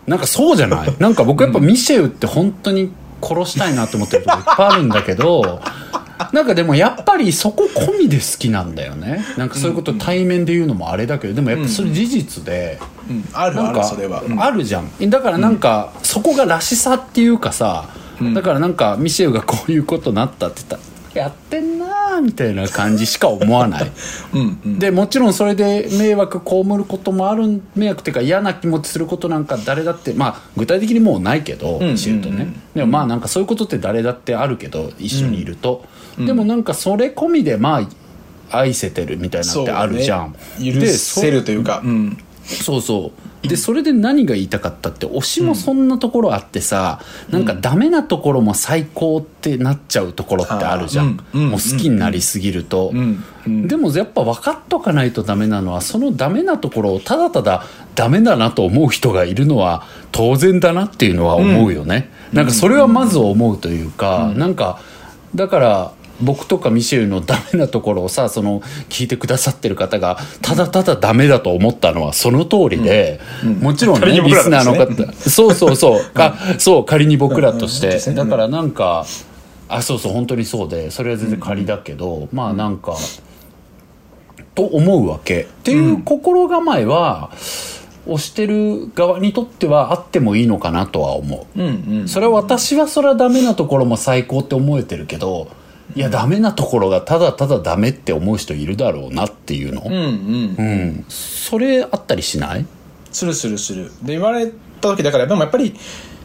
[0.08, 0.94] なんかそうじゃない？
[0.98, 2.90] なんか僕やっぱミシェウって本当に
[3.22, 5.60] 殺したいなと思ってるとこいっぱいあるんだけど
[6.32, 9.24] なんかでもやっぱりそこ込みで好きなんだよね。
[9.36, 13.24] なんかそういうこと対面で言うのもあれだけどでもやっぱそれ事実で、うん。
[13.32, 14.40] あるあるそれは、うん。
[14.42, 14.90] あるじゃん。
[15.10, 17.84] だからなんかそこがらしさっていうかさ、
[18.34, 20.76] だからなんかミシェウがこういうことになったって言った。
[20.76, 20.82] ら
[21.18, 23.90] やってんなーみたいな感じしか思わない。
[24.34, 24.78] うんうん。
[24.78, 35.84] でもちろんそれで迷惑被ることもある迷惑っていうか嫌な気持ちすることなんか誰だってまあ具体的にもうないけどんミシェウとね、でもまあなんかそういうことって誰だってあるけど一緒にいると、
[36.18, 37.80] でもなんかそれ込みでま
[38.50, 40.72] あ愛せてるみたいなのってあるじゃん、ね。
[40.72, 42.18] 許せるというかうん。
[42.48, 51.42] そうそうでそれで何が言いたかったって推しもそんなところあってさ、なんかダメなところも最高ってなっちゃうところってあるじゃん、うん。
[51.42, 51.50] うん。
[51.50, 53.24] もう好きになりすぎると、うん。
[53.46, 53.68] うん。
[53.68, 64.80] でもやっぱ分かっとかないとダメなのはそのダメなところをただただダメだなと思う人がいるのは当然だなっていうのは思うよね、なんかそれはまず思うというか、なんか
[65.34, 73.20] だから僕とかミシェルのダメなところをさその聞いてくださってる方がただただダメだと思ったのはその通りで、
[73.60, 76.00] もちろんねリスナーの方そうそうそう。
[76.14, 78.18] あそう仮に僕らとして、うん。
[78.18, 78.28] うん。
[78.28, 79.06] だからなんか
[79.68, 82.96] あそうそう本当にそうでそれは全然仮だけど、まあなんか
[84.54, 85.42] と思うわけ。
[85.42, 87.30] っていう心構えは、
[88.06, 91.66] 押してる側にとってはあってもいいのかなとは思う、うん
[92.00, 92.08] うん。
[92.08, 95.48] それは私はそれはダメなところも最高って思えてるけど
[95.94, 99.82] いやダメなところがただただダメって思う人いるだろうなっていうの。
[99.84, 100.54] うんうん。
[100.58, 102.66] うん、それあったりしない？
[103.10, 103.90] するするする。
[104.02, 105.74] で言われた時だからでもやっぱり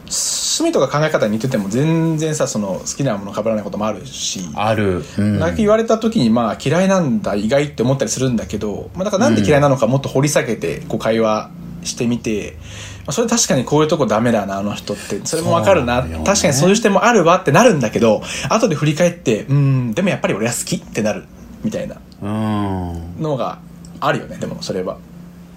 [0.06, 4.42] 趣味とか考え方に似てても全然さその好きなもの被らないこともあるし。
[4.54, 5.40] ある、うん。
[5.40, 11.50] なんか言われた時にまあ嫌いなんだ意外って思ったりするんだけど、まあ、だからなんで嫌いなのかもっと掘り下げてこう会話
[11.84, 15.20] してみて、まあ、それ確かにこういうとこダメだなあの人って。
[15.26, 16.22] それもわかるな、ね。
[16.26, 21.26] 確かにそういう視点もあるわってなるんだけど後で振り返ってうんでもやっぱり俺は好きってなる
[21.64, 21.98] みたいな。
[22.22, 23.22] うん。
[23.22, 23.60] のが
[24.00, 24.98] あるよねでもそれは。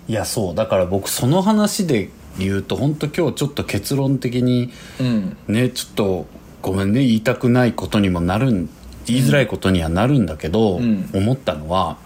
[0.08, 0.54] いやそう。
[0.54, 5.36] だから僕その話で言うと本当今日ちょっと結論的にうん。
[5.46, 6.26] ねちょっと
[6.62, 8.68] ごめんね言いたくないことにもなるん
[9.06, 11.08] 言いづらいことにはなるんだけど、ん。
[11.14, 11.96] 思ったのは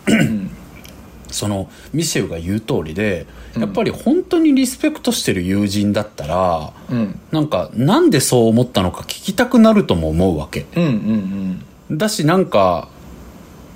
[1.31, 3.27] そのミシェルが言う通りで
[3.59, 7.19] やっぱり本当にリスペクトしてる友人だったら、うん。
[7.33, 10.67] なんかなんでそう思ったのか聞きたくなるとも思うわけ。
[10.77, 11.99] うんうんうん。
[11.99, 12.89] だしなんか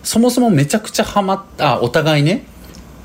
[0.02, 2.46] そもそもめちゃくちゃハマったあお互いね。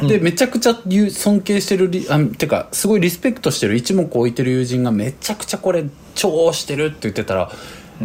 [0.02, 5.84] で、めちゃくちゃ尊敬してるリあてかすごいリスペクトしてる一目置いてる友人がめちゃくちゃこれ
[6.16, 7.52] 超してるって言ってたら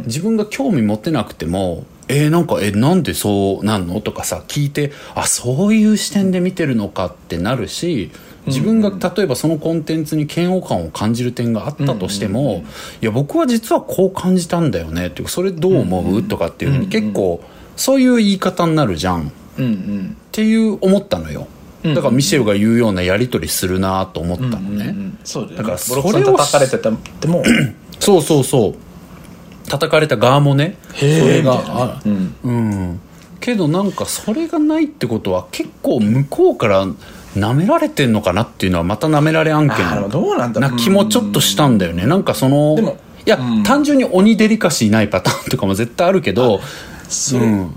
[0.06, 4.00] 自分が興味持てなくてもえーなんかえなんでそうなんの？
[4.00, 8.10] とかさ聞いてあそういう視点で見てるのかってなるし
[8.46, 12.62] 自分が例えばそのコンテンツに嫌悪感を感じる点があったとしても、
[13.00, 17.42] いや僕は実はこう感じたんだよねっていうかそれどう思う、とかっていうふうに結構
[17.74, 19.28] そういう言い方になるじゃん。
[19.28, 19.30] っ
[20.30, 21.46] ていう思ったのよ
[21.84, 21.94] うん。
[21.94, 24.94] だからミシェルが言うようなやり取りするなと思ったのね、
[25.56, 27.42] だからボロクソに叩かれてたっても
[27.98, 28.74] そうそうそう
[29.68, 32.34] 叩かれた側もねそれがうん。
[32.42, 33.00] うん。
[33.40, 36.86] けどなんかそれがないってことは結構向こうから
[37.36, 40.60] 舐められてんのかなっていうのはまた舐められ案件なんだろう。
[40.60, 42.06] な気もちょっとしたんだよね。
[42.06, 42.96] なんかそのでも
[43.26, 43.62] いや、うん。
[43.62, 46.60] 単純に鬼デリカシーないパターンとかも絶対あるけど
[47.08, 47.74] それ,、うん。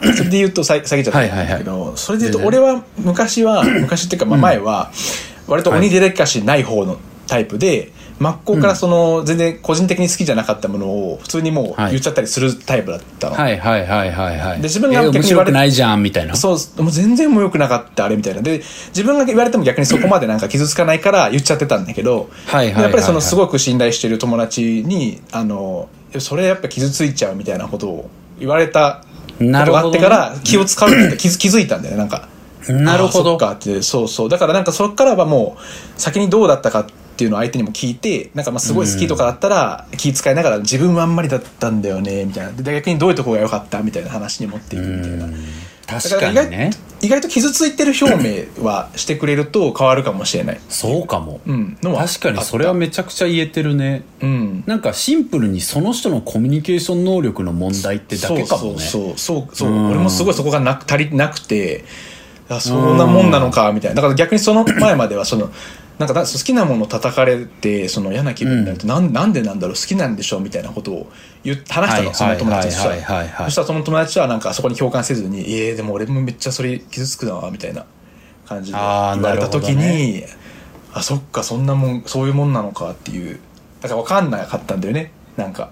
[0.00, 4.90] それで言うとさ下げちゃったんだけど、それで言うと全俺は昔は昔っていうかまあ前は
[5.46, 11.90] 割と鬼デレカシーない方のタイプで真っ向からその全然個人的に好きじゃなかったものを普通にもうはい。
[11.90, 14.56] 言っちゃったりするタイプだったの、はいはいはいはいはい。
[14.58, 16.36] で自分がえ逆に言われ面白くないじゃんみたいな？
[16.36, 18.42] そうもう全然もう良くなかったあれみたいな。
[18.42, 29.04] で自分が言われても逆にそこまでなんか傷つかないから言っちゃってたんだけどはいはいやっぱりそのすごく信頼してる友達にあのそれやっぱ傷ついちゃうみたいなことを言われた
[29.38, 32.28] ことなるほどねがあってから気を使うって気づいたんだよねなんか。
[32.68, 33.30] なるほど。
[33.30, 33.82] そっかって。
[33.82, 34.28] そうそう。
[34.30, 42.52] だからなんかそっからはもう先にどうだったかっていうのを相手にも聞いてなんかまあすごい好きとかだったら気遣いながら自分はあんまりだったんだよねみたいな。
[42.52, 45.28] で逆にどういうとこが良かったみたいな話に持っていくみたいな。
[45.86, 46.70] 確だかにね。
[47.02, 54.02] 意外と傷ついてる表明はしてくれると変わるかもしれない、そうかも、うん、確かにそれはめちゃくちゃ言えてるね。
[54.22, 54.64] うん。
[54.66, 58.78] なんかシンプルにその人のコミュニケーション能力の問題ってだけかもね。
[58.78, 59.72] そうそうそうそう、う。
[59.72, 59.90] ん。
[59.90, 61.84] 俺もすごいそこがなく足りなくて
[62.48, 63.96] あそんなもんなのかみたいな。
[63.96, 65.50] だから逆にその前まではその
[65.98, 71.12] なんかだ好きなものを叩かれてその嫌な気分になると、なんなんでなんだろう好きなんでしょうみたいなことを
[71.44, 73.46] 言っ話したの、その友達とはいはいはいはいはい。
[73.46, 77.84] そしたらその友達はなんかそこに共感せずに「えー、でも俺もめっちゃそれ傷つくな」みたいな
[78.46, 80.24] 感じで言われた時なるに
[80.92, 83.38] あそっかそんなもんそういうもんなのかっていう
[83.80, 85.12] だから分かんなかったんだよね。
[85.36, 85.68] なんか、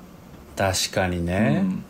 [0.54, 1.82] 確かにうね、ん。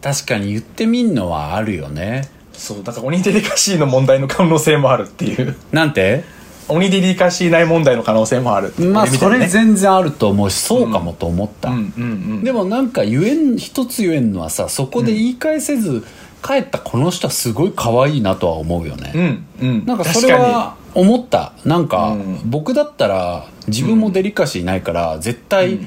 [0.00, 2.30] 確かに言ってみんのはあるよね。
[2.54, 5.54] そうだから鬼デリカシーの問題の可能性もあるっていう。
[5.70, 6.24] なんて？
[6.68, 12.06] 鬼デリカシーない問題の可能性もあるまあそれ全然あると思うしそうかもと思った、うんうんう
[12.40, 12.44] ん。
[12.44, 16.04] でもなんか言えん一つ言えんのはさそこで言い返せず、
[16.42, 19.12] 帰ったこの人はすごい可愛いなとは思うよね、
[19.60, 19.86] うんうん。
[19.86, 21.52] なんかそれは思った。
[21.64, 22.40] なんかうん。
[22.44, 25.80] 僕だったら自分もデリカシーないから絶対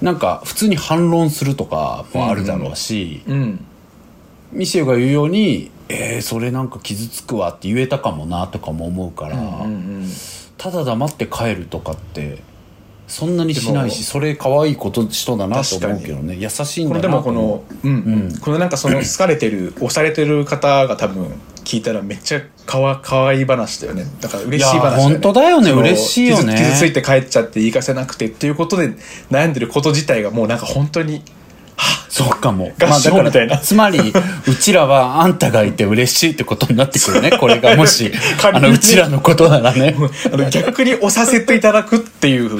[0.00, 3.64] なんか普通に反論するとかもあるだろうしうん
[4.52, 10.10] ミシェルが言うように「えー、それなんか傷つくわ」って言えたかもなとかも思うからうんうん
[10.56, 12.42] ただ黙って帰るとかって
[13.08, 16.36] そんなにしないしそれ可愛いこと人だなと思うけどね。
[16.38, 17.94] 優しいんこだなのでもこの、うんう
[18.34, 18.38] ん。
[18.38, 21.32] このなんかその好かれてる押されてる方が多分
[21.64, 24.04] 聞いたらめっちゃかわかわいい話だよね。
[24.20, 25.02] だから嬉しい話だよね。
[25.14, 25.70] 本当だよね。
[25.70, 26.54] 嬉しいよね。
[26.54, 28.92] 傷傷ついて帰っちゃって言い返せなくてっていうことで
[29.30, 31.22] 悩んでること自体がもうなんか本当に
[32.08, 32.72] そうかも。
[32.80, 33.98] 合唱だからみたいなつまり、
[34.46, 37.30] うちらはあんたがいて嬉しいってことになってくるね。
[37.38, 38.10] これがもし、
[38.42, 39.94] あの、うちらのことならね。
[40.32, 42.50] あ の逆に押させていただくっていう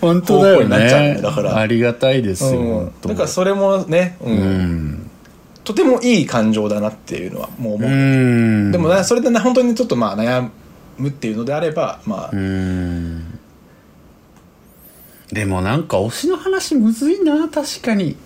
[0.00, 1.20] 本当になっちゃうんね。
[1.22, 2.92] だからありがたいですよ。
[3.06, 5.10] だからそれもね、うんうん。
[5.64, 8.72] とてもいい感情だなっていうのはもう思う、うん。
[8.72, 10.48] でもなそれでな本当にちょっとまあ悩
[10.96, 13.38] むっていうのであればまあ、うん。
[15.32, 18.16] でもなんか推しの話むずいな、確かに。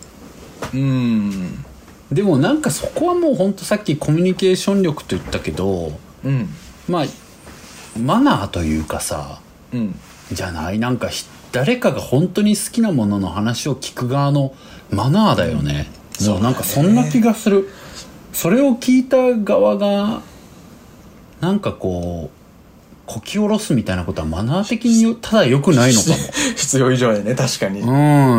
[0.74, 1.64] うん。
[2.10, 5.92] でもなんかそこはもう本当さっきコミュニケーション力と言ったけど、
[6.24, 6.48] うん。
[6.88, 7.06] まあ、
[7.98, 9.40] マナーというかさ、
[9.72, 9.94] うん。
[10.30, 10.78] じゃない？
[10.78, 14.54] なんかひ誰かが本当に好きなものの話を聞く側の
[14.90, 15.90] マナーだよね、
[16.26, 17.68] もうなんかそんな気がする。
[18.32, 20.22] それを聞いた側が
[21.40, 22.41] なんかこう
[23.12, 26.06] こき下ろすみたいなことはマナー的にただ良くないのか
[26.56, 27.94] 必要以上にね確かに、もう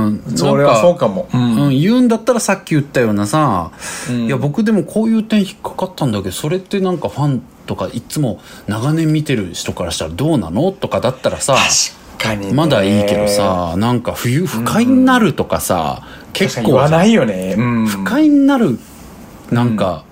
[0.08, 0.24] ん。
[0.36, 3.72] それはそうかも、ううんん、言うんだったらさっき言ったようなさ、
[4.10, 4.26] うん。
[4.26, 11.56] いや僕でもこういう点引っかかったんだけどそれってなんかファンとかいつも長年見てる人からしたらどうなのとかだったらさ
[12.18, 17.14] 確かにね、まだいいけどさなんか冬不快になるとかさ、結構確かに言わない？
[17.14, 18.80] よね、うん、不快になる
[19.52, 20.04] なんか、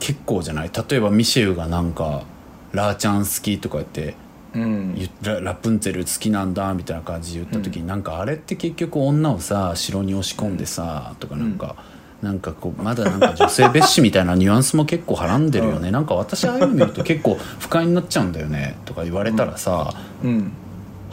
[0.00, 0.70] 結構じゃない？
[0.90, 2.22] 例えばミシェルがなんか
[2.76, 4.14] 「ラーちゃん好き」とか言って
[4.54, 5.08] うん。
[5.22, 11.76] ララプンツェル好きなんだみたいな感じで言った時に、なんかあれって結局女をさ城に押し込んでさ、とかなんか、
[12.22, 19.92] なんかこうまだなんか女性蔑視みたいなニュアンスも結構はらんでるよね、なんか私ああいうの見ると結構不快になっちゃうんだよねとか言われたらさ、
[20.24, 20.52] うん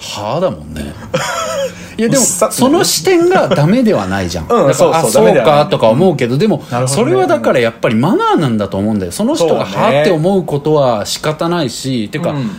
[0.03, 0.93] はあだもんね。
[1.97, 9.11] いやでもさその視点がダメではないじゃん、うんそうそうかとか思うけど、でもそれはだからやっぱりマナーなんだと思うんだよ。
[9.11, 12.49] その人がはあって思うことは仕方ないし、てか、うん。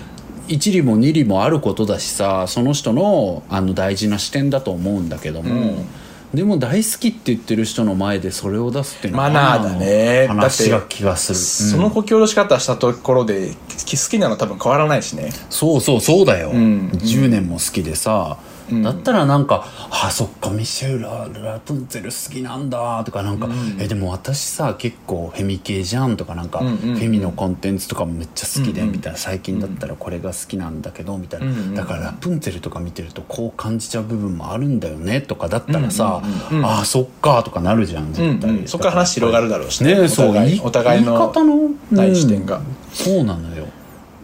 [0.46, 5.84] 一理も二理もあることだしさその人のあの大事な視点だと思うんだけども、
[6.34, 10.26] でも大好きって言ってる人の前でそれを出すっていうのはマナーだね。
[10.28, 15.30] 話が気がする、そのこき下ろし方したところで好きなの多分変わらないしね。
[15.50, 16.90] そうそうそうだよ、ん。
[16.90, 18.38] 10年も好きでさ、
[18.82, 26.76] だったらなんか「あそっかミシェル・ラ・ラプンツェル好きなんだ」とかなんか「えでも私さ結構フェミ系じゃん」とかなんか、んうんうん。
[26.94, 31.52] フェミのコンテンツとかもめっちゃ好きで、みたいな最近だったらこれが好きなんだけどみたいな、うん。
[31.52, 38.68] うんだからラプンツェルとか見てるとこう感じちゃう部分もあるんだよねとかだったらさ「うんうんうんああそっか」とかなるじゃん絶対、うんうん。
[38.68, 40.00] そこから話広がるだろうしね。
[40.00, 42.58] ねそうお互い言いお互いの言い方のない視点が。
[42.58, 42.64] うん。
[42.92, 43.66] そうなのよ。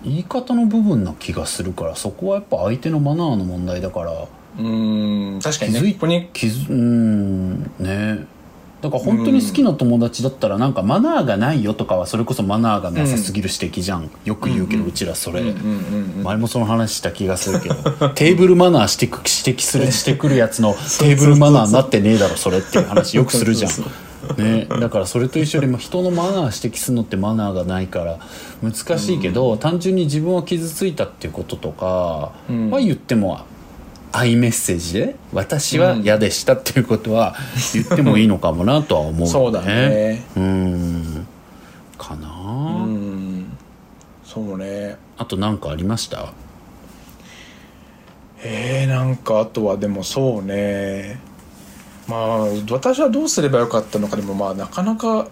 [0.04, 4.12] 言い方の部分な気がするからそこはやっぱ相手のマナーの問題だから
[4.60, 6.28] うーん確かにね気づいここに。
[6.32, 8.26] 気づうんね。
[8.80, 17.74] だから本当に好きな友達だったらなんかマナーがないよとかはそれこそマナーがなさすぎる指摘じゃん、よく言うけどうちらそれ、うんうんうん前もその話した気がするけど。
[18.10, 23.72] テーブルマナーしてく指摘するしてくるやつの テーブルマナーになってねえだろそれっていう話よくするじゃん。
[24.36, 28.18] ね、だからそれと一緒でまあ人のマナー指摘するのってマナーがないから
[28.62, 32.70] 難しいけど、単純に自分は傷ついたっていうこととかはうん。
[32.70, 33.40] 言っても
[34.12, 37.34] 愛メッセージで「私は嫌でした」っていうことは
[37.74, 40.24] 言ってもいいのかもなとは思うよそうだね。
[40.36, 41.26] うん。
[41.96, 43.56] かな、うん。
[44.24, 44.96] そうね。
[45.16, 46.32] あと何かありました？
[48.42, 51.20] えー、なんかあとはでもそうね。
[52.08, 52.38] まあ
[52.70, 55.28] 私はどうすればよかったのかでもまあなかなか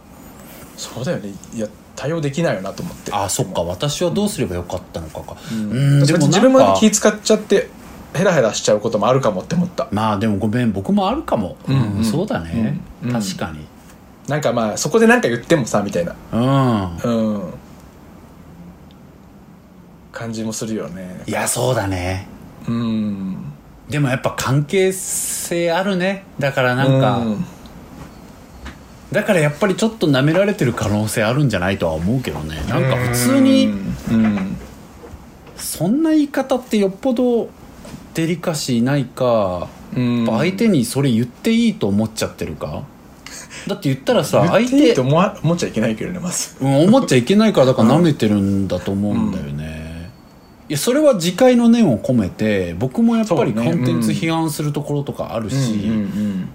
[0.76, 1.30] そうだよね。
[1.54, 3.10] いや対応できないよなと思って。
[3.12, 3.62] あそっか。
[3.62, 5.36] 私はどうすればよかったのかか。
[5.50, 5.58] うん。
[5.70, 7.68] うんでも自分なんかも気使っちゃって
[8.14, 9.88] ヘラヘラしちゃうこともあるかもって思った。
[9.90, 11.96] まあでもごめん僕もあるかも、うん。
[11.98, 13.12] うんそうだね、うん。
[13.12, 13.66] 確かに。
[14.28, 16.14] なんかまあそこで何か言ってもさみたいな。
[16.32, 16.96] うん。
[16.96, 17.54] うん。
[20.12, 21.22] 感じもするよね。
[21.26, 22.26] いやそうだね。
[22.66, 23.52] うん。
[23.88, 26.24] でもやっぱ関係性あるね。
[26.38, 27.44] だからなんか、うん。
[29.12, 32.56] だからやっぱりちょっと舐められてる可能性あるんじゃないとは思うけどね。
[32.68, 33.68] なんか普通に
[34.10, 34.56] うん。
[35.56, 37.48] そんな言い方ってよっぽど
[38.18, 42.82] デリカシーないか、相手にそれ言っていいと思っちゃってるか？
[43.68, 45.20] だって言ったらさ言相手って思
[45.54, 46.56] っちゃいけないけどねまず。
[46.60, 50.10] うん、思っちゃいけないからだから舐めてるんだと思うんだよね、
[50.68, 56.48] いやそれは自戒の念を込めて僕もやっぱりコンテンツ批判するところとかあるし、うん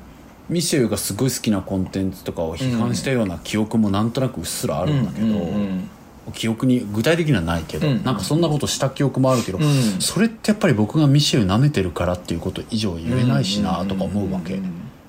[0.50, 5.26] ミシェルがすごい好きなコンテンツとかを批判したような記憶もなんとなくうっすらあるんだけど、
[6.32, 8.04] 記憶に具体的にはないけど、うん。
[8.04, 9.62] なんかそんなことした記憶もあるけど、ん。
[10.00, 14.60] それってやっぱり僕がミシェル舐めてるからっていうこと以上言えないしなとか思うわけ、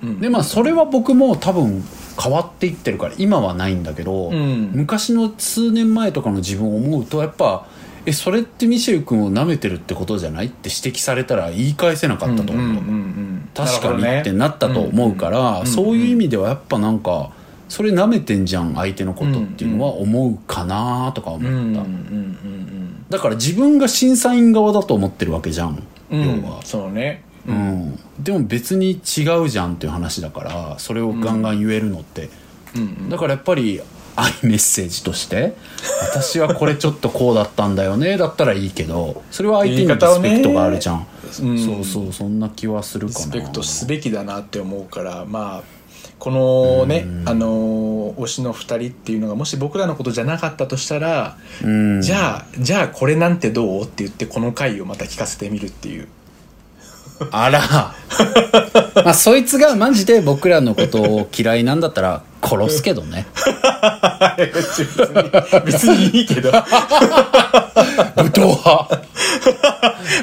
[0.03, 0.19] うん。
[0.19, 1.83] でまあそれは僕も多分
[2.21, 4.71] 変わっていってるから今はないんだけど、うん。
[4.73, 7.65] 昔の数年前とかの自分を思うとやっぱ
[8.05, 12.83] えそれってミシェル君を舐めてるってことじゃないって指摘されたら言い返せなかったと思う、
[13.55, 15.65] 確かにってなったと思うから、ん。
[15.65, 17.31] そういう意味ではやっぱなんか
[17.67, 21.75] それ舐めてんじゃん相手のことっていうのは思うかなとか思っ
[23.09, 27.23] た、だから自分が審査員側だと思ってるわけじゃん、うんうん要は、そうね。
[27.47, 32.29] うん、でも別に違うじゃんっていう話だからそれをガンガン言えるのって、
[32.75, 33.81] うんだからやっぱり
[34.15, 35.55] 愛メッセージとして
[36.01, 41.05] 私はこれちょっとこうだったんだよねだったらいいけどそれは相手にリスペクトがあるじゃん、うん
[41.59, 43.19] そうそうそんな気はするかな。
[43.19, 45.63] リスペクトすべきだなって思うからまあ
[46.25, 52.01] このねあの推しの2人っていうのがもし僕らのことじゃなかったとしたらうん。
[52.01, 56.07] じゃあじゃあこれなんてどうって言ってこの回をまた聞かせてみるっていう。
[57.29, 57.93] あら。
[59.05, 63.27] まあそいつがマジで僕らのことを嫌いなんだったら殺すけどね。
[64.51, 66.49] 別 に別にいいけど。
[66.49, 66.57] 武
[68.29, 69.01] 闘派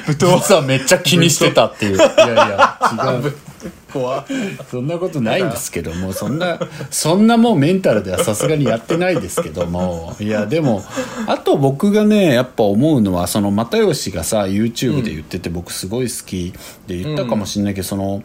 [0.06, 1.96] 武闘実はめっちゃ気にしてたっていう。
[1.96, 3.32] いやいや違う
[3.92, 4.26] 怖
[4.70, 6.58] そんなことないんですけどもそんな
[6.90, 10.82] そんなもうメンタルではさすがにやってないですけどもいやでも
[11.26, 16.52] あと僕がねやっぱ思うのはその又吉がさ YouTube で言ってて僕すごい好き
[16.86, 18.22] で言ったかもしれないけど、その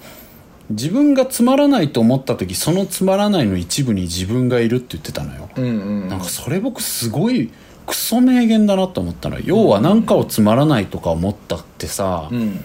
[0.69, 5.67] 自分がつまらないと思った時そのつまらないの一部に自分がいるって言ってたのよ、うんう
[6.05, 6.07] ん。
[6.09, 7.51] なんかそれ僕すごい
[7.85, 12.63] クソ名言だなと思ったの要は何かをつまらないとか思ったってさ、うん。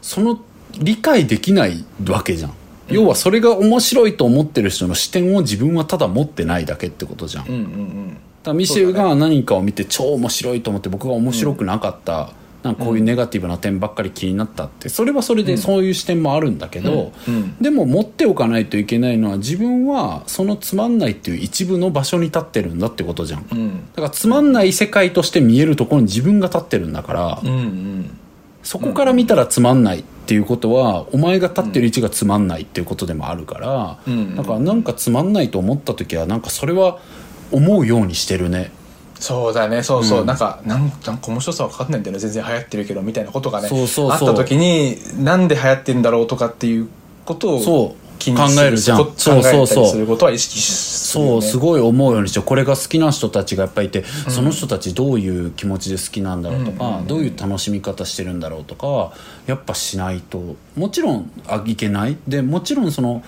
[0.00, 0.40] その
[0.78, 2.52] 理解できないわけじゃん、
[2.88, 8.16] 要はそれが面白いと思ってる人の視点を自分はただ持ってないだけってことじゃん、だかうんうん。
[8.44, 12.30] らミシェルが何かを見て超面白いと思って僕が面白くなかった。
[12.62, 14.88] なんかこういうネガティブな点ばっかり気になったって。
[14.88, 17.34] それはそれでそういう視点もあるんだけど、うん。
[17.34, 17.56] うん。
[17.60, 23.48] でも持っておかないといけないのは自分はそのつまんないっていう一部の場所に立ってるんだってことじゃん。
[23.48, 23.70] だうん。
[23.96, 28.18] からつまんない世界として見えるところに自分が立ってるんだから、うんうん
[28.62, 34.36] そこから見たらつまんないっていうことはお前が立ってる位置がつまんないっていうことでもあるから、うん。
[34.36, 37.00] だからなんかつまんないと思った時はなんかそれは
[37.50, 38.70] 思うようにしてるね。
[39.18, 39.82] そうだね。
[39.82, 40.26] そうそう、うん。
[40.26, 42.20] なんかなんなんか面白さ分かんないんだよね。
[42.20, 46.88] 全然流行ってるけどみたいなことがねあった時になんで流行ってんだろうとかっていう
[47.24, 48.98] ことを気にす考えるじゃん。
[49.16, 49.86] そうそうそう。
[49.88, 59.12] することは意識するよ、ね、そうすごい思うようにしてこれが好きな人たちがやっぱりいて、その人たちどういう気持ちで好きなんだろうとか、どういう楽しみ方してるんだろうとか
[59.46, 62.16] やっぱしないともちろんあいけない。
[62.28, 63.24] でもちろんその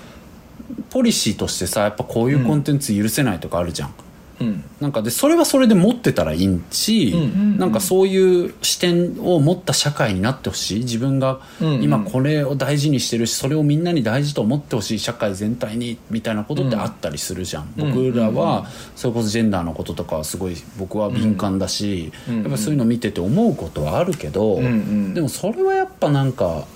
[0.90, 3.95] ポリシーとしてさやっぱこういうコンテンツ許せないとかあるじゃん。
[4.41, 4.64] うん。
[4.80, 7.59] なんかでそれはそれで持ってたらいいし、ん。
[7.59, 10.80] なんかそういう視点を持った社会になってほしい。
[10.80, 11.82] 自分がうん。
[11.82, 17.93] 今これを大事にしてるしそれをみんなに大事と思ってほしい社会全体にみたいなことってあったりするじゃん、うん。
[17.93, 18.66] 僕らは
[18.97, 22.43] それこそジェンダーのこととかはすごい僕は敏感だし、うん。
[22.43, 24.64] やっぱそういうの見てて思うことはあるけど、うん。
[24.64, 25.14] うん。
[25.14, 26.66] でもそれはやっぱなんか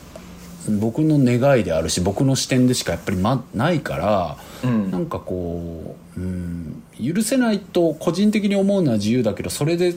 [0.81, 4.37] 僕の願いであるし僕の視点でしかやっぱり、ま、ないから。
[4.65, 4.91] うん。
[4.91, 9.95] なんかこう、うん、許せないと個人的に思うのは自由だけどそれで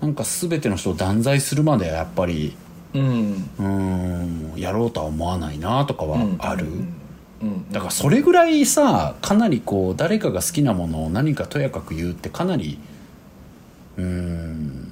[0.00, 2.56] なんか全ての人を断罪するまではやっぱり
[2.94, 3.50] うん。
[3.58, 6.66] うんやろうとは思わないなとかはある、
[7.42, 7.70] うん。
[7.72, 12.78] だからそれぐらいさかなりこう誰かが好きなものを何かとやかく言うってかなり
[13.96, 14.83] うん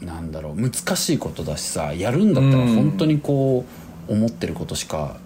[0.00, 2.74] なんだろう難しいことだしさやるんだったらうん。
[2.74, 3.64] 本当にこ
[4.08, 5.16] う思ってることしか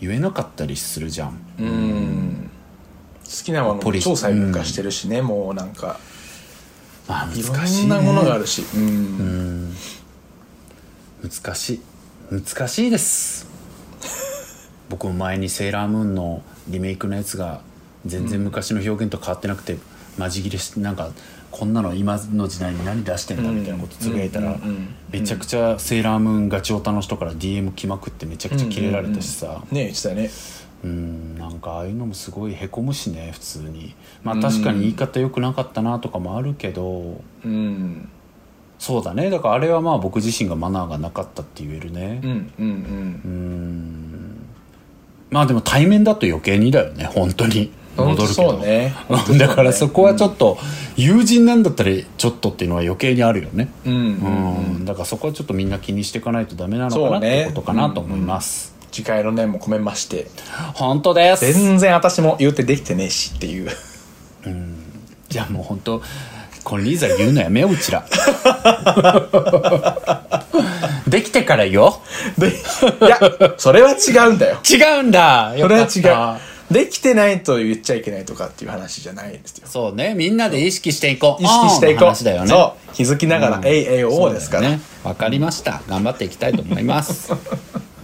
[0.00, 1.38] 言えなかったりするじゃん。
[1.58, 2.50] うん。
[3.24, 5.98] 好きなものも超細分化してるしね、もうなんか。
[7.08, 8.82] まあいろ難しい、ね、んなものがあるし、うん。
[8.82, 9.74] うん。
[11.22, 11.80] 難しい。
[12.30, 13.46] 難しいです。
[14.90, 17.62] 僕も前にセーラームーンのリメイクのやつが
[18.04, 19.78] 全然昔の表現と変わってなくて
[20.18, 21.10] マジ切れしてなんか
[21.58, 29.62] こんなの今の時代に何出してんだみたいなことつぶやいたらうんうんうんめちゃくちゃセーラームーンガチオタの人から DM 来まくってめちゃくちゃキレられたしさ。
[29.70, 30.30] ね言ってたよね。
[30.84, 33.94] うんなんかああいうのもすごいへこむしね普通に。
[34.22, 37.22] まあ確かに言い方良くなかったなとかもあるけど。
[37.44, 38.08] うん。
[38.78, 39.30] そうだね。
[39.30, 42.20] だからあれはまあ僕自身がマナーがなかったって言えるね。
[42.22, 44.46] うんうんうーん。
[45.30, 47.60] まあでも対面だと余計にだよね本当に。
[47.60, 48.50] うん戻るけど。
[48.50, 48.94] そうね。
[49.08, 50.58] う んだからそこはちょっと
[50.96, 53.68] 友人なんだったらちょっとっていうのは余計にあるよね。
[53.84, 53.92] うん。
[53.94, 54.76] うん。
[54.78, 57.44] うんだからそこはちょっとみんな気にしていかないとダメなのかなね。
[57.44, 60.28] てことかなと思います、次回の念も込めまして。
[60.74, 61.52] 本当です。
[61.52, 63.70] 全然私も言うてできてねえしっていう。
[65.28, 66.02] じゃあもう本当
[66.62, 68.04] これリーザ言うのやめよううちら。
[71.06, 72.00] できてからよ。
[72.36, 72.52] でい
[73.08, 73.20] や
[73.56, 74.58] それは違うんだよ。
[74.68, 75.52] 違うんだ。
[75.58, 76.00] それは違
[76.36, 76.40] う
[76.70, 79.68] できてないと言っちゃいけないとかっていう話じゃないですよ。
[79.68, 80.14] そうね。
[80.14, 81.42] みんなで意識していこう。
[81.42, 82.24] 意識していこう。
[82.24, 82.48] だよね。
[82.48, 82.94] そう。
[82.94, 84.80] 気づきながら、うんえいえいおうですから、ね。
[85.04, 85.82] わかりました。
[85.88, 87.32] 頑張っていきたいと思います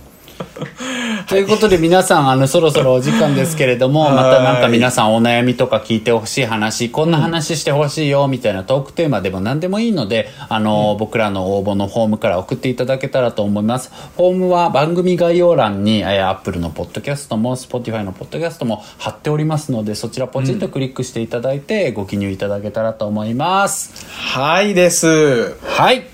[1.29, 13.91] ということで皆さんあのそろそろお時間ですけれどもまたなんか皆さんお悩みとか聞いてほしい話こんな話してほしいよみたいなトークテーマでも何でもいいのであの、僕らの応募のフォームから送っていただけたらと思います。
[14.17, 24.07] フォームは番組概要欄に、えー、Apple のポッドキャストも Spotify のポッドキャストも貼っておりますのでそちらポチッとクリックしていただいてご記入いただけたらと思います。
[24.09, 25.57] はいです。
[25.63, 26.05] はい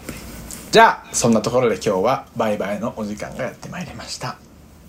[0.71, 4.37] じゃあそんなところで今日はバイバイのお時間がやってまいりました。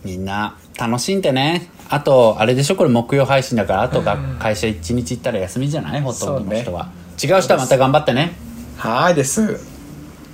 [0.03, 1.69] みんな楽しんでね。
[1.89, 2.75] あとあれでしょ？
[2.75, 6.01] これ木曜配信だからあとが会社1日行ったら休みじゃない？
[6.01, 8.33] ほとんどの人は、違う人はまた頑張ってね。
[8.77, 9.45] はいです。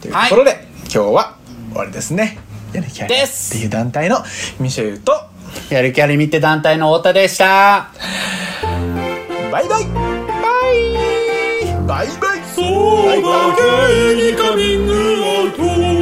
[0.02, 1.38] というところで、今日は
[1.70, 2.40] 終わりですね。
[2.74, 3.56] やる気ありです。
[3.56, 4.18] っていう団体の
[4.60, 5.14] ミシェルと
[5.70, 7.92] やる気ありみって団体の太田でした。
[9.52, 10.25] バイバイ
[11.86, 15.95] バイバイそうだけにカミングアウト